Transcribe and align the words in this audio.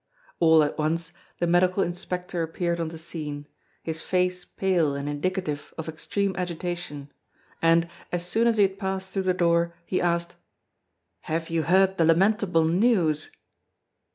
All 0.39 0.63
at 0.63 0.79
once, 0.79 1.11
the 1.37 1.45
medical 1.45 1.83
inspector 1.83 2.41
appeared 2.41 2.79
on 2.79 2.87
the 2.87 2.97
scene, 2.97 3.45
his 3.83 4.01
face 4.01 4.43
pale 4.45 4.95
and 4.95 5.07
indicative 5.07 5.75
of 5.77 5.87
extreme 5.87 6.33
agitation; 6.37 7.11
and, 7.61 7.87
as 8.11 8.25
soon 8.25 8.47
as 8.47 8.57
he 8.57 8.63
had 8.63 8.79
passed 8.79 9.11
through 9.11 9.21
the 9.29 9.35
door, 9.35 9.75
he 9.85 10.01
asked: 10.01 10.33
"Have 11.29 11.51
you 11.51 11.61
heard 11.61 11.99
the 11.99 12.05
lamentable 12.05 12.65
news?" 12.65 13.29